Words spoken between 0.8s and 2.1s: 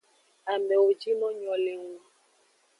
jino nyo le ngu.